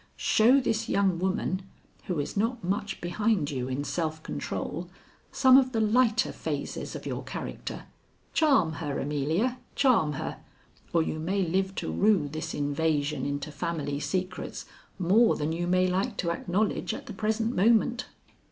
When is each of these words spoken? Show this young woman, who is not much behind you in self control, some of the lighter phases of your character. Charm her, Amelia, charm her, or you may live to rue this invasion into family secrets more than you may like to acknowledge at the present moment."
Show 0.17 0.59
this 0.59 0.89
young 0.89 1.19
woman, 1.19 1.61
who 2.05 2.19
is 2.19 2.35
not 2.35 2.63
much 2.63 3.01
behind 3.01 3.51
you 3.51 3.67
in 3.67 3.83
self 3.83 4.23
control, 4.23 4.89
some 5.31 5.57
of 5.59 5.73
the 5.73 5.79
lighter 5.79 6.31
phases 6.31 6.95
of 6.95 7.05
your 7.05 7.23
character. 7.23 7.83
Charm 8.33 8.71
her, 8.73 8.99
Amelia, 8.99 9.59
charm 9.75 10.13
her, 10.13 10.39
or 10.91 11.03
you 11.03 11.19
may 11.19 11.43
live 11.43 11.75
to 11.75 11.91
rue 11.91 12.27
this 12.27 12.55
invasion 12.55 13.27
into 13.27 13.51
family 13.51 13.99
secrets 13.99 14.65
more 14.97 15.35
than 15.35 15.51
you 15.51 15.67
may 15.67 15.85
like 15.85 16.17
to 16.17 16.31
acknowledge 16.31 16.95
at 16.95 17.05
the 17.05 17.13
present 17.13 17.55
moment." 17.55 18.07